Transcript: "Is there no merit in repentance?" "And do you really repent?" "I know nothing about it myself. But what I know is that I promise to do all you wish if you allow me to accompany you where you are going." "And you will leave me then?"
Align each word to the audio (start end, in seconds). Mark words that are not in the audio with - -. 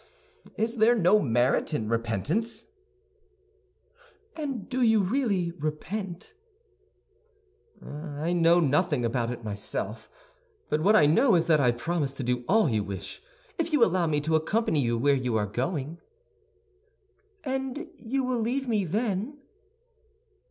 "Is 0.57 0.77
there 0.77 0.95
no 0.95 1.19
merit 1.19 1.75
in 1.75 1.87
repentance?" 1.87 2.65
"And 4.35 4.67
do 4.67 4.81
you 4.81 5.03
really 5.03 5.51
repent?" 5.51 6.33
"I 7.85 8.33
know 8.33 8.59
nothing 8.59 9.05
about 9.05 9.29
it 9.29 9.43
myself. 9.43 10.09
But 10.69 10.81
what 10.81 10.95
I 10.95 11.05
know 11.05 11.35
is 11.35 11.45
that 11.45 11.59
I 11.59 11.69
promise 11.69 12.13
to 12.13 12.23
do 12.23 12.43
all 12.49 12.67
you 12.67 12.83
wish 12.83 13.21
if 13.59 13.71
you 13.73 13.85
allow 13.85 14.07
me 14.07 14.19
to 14.21 14.35
accompany 14.35 14.79
you 14.81 14.97
where 14.97 15.13
you 15.13 15.37
are 15.37 15.45
going." 15.45 15.99
"And 17.43 17.87
you 17.95 18.23
will 18.23 18.39
leave 18.39 18.67
me 18.67 18.85
then?" 18.85 19.37